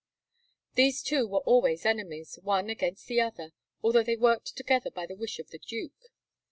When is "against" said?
2.71-3.05